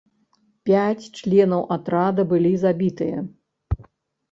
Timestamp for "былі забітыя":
2.33-3.17